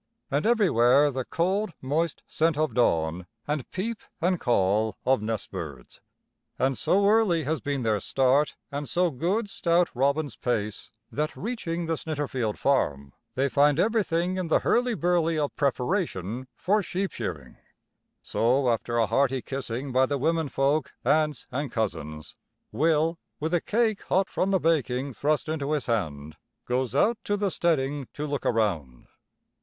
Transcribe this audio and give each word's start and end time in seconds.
And 0.31 0.47
everywhere 0.47 1.11
the 1.11 1.23
cold, 1.25 1.73
moist 1.79 2.23
scent 2.27 2.57
of 2.57 2.73
dawn, 2.73 3.27
and 3.47 3.69
peep 3.69 3.99
and 4.19 4.39
call 4.39 4.97
of 5.05 5.21
nest 5.21 5.51
birds. 5.51 6.01
[Illustration: 6.57 6.57
"Bound 6.57 6.57
for 6.57 6.57
Grandfather's 6.57 6.57
at 6.57 6.57
Snitterfield 6.57 6.57
they 6.57 6.63
were"] 6.63 6.67
And 6.67 6.77
so 6.77 7.09
early 7.11 7.43
has 7.43 7.61
been 7.61 7.83
their 7.83 7.99
start 7.99 8.55
and 8.71 8.89
so 8.89 9.11
good 9.11 9.47
stout 9.47 9.89
Robin's 9.93 10.35
pace, 10.35 10.89
that 11.11 11.35
reaching 11.37 11.85
the 11.85 11.97
Snitterfield 11.97 12.57
farm, 12.57 13.13
they 13.35 13.47
find 13.47 13.79
everything 13.79 14.37
in 14.37 14.47
the 14.47 14.61
hurly 14.61 14.95
burly 14.95 15.37
of 15.37 15.55
preparation 15.55 16.47
for 16.55 16.81
sheep 16.81 17.11
shearing. 17.11 17.57
So, 18.23 18.71
after 18.71 18.97
a 18.97 19.05
hearty 19.05 19.43
kissing 19.43 19.91
by 19.91 20.07
the 20.07 20.17
womenfolk, 20.17 20.95
aunts 21.05 21.45
and 21.51 21.71
cousins, 21.71 22.35
Will, 22.71 23.19
with 23.39 23.53
a 23.53 23.61
cake 23.61 24.01
hot 24.01 24.29
from 24.29 24.49
the 24.49 24.59
baking 24.59 25.13
thrust 25.13 25.47
into 25.47 25.73
his 25.73 25.85
hand, 25.85 26.37
goes 26.65 26.95
out 26.95 27.19
to 27.25 27.37
the 27.37 27.51
steading 27.51 28.07
to 28.13 28.25
look 28.25 28.47
around. 28.47 29.05